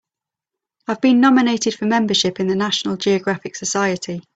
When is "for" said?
1.75-1.85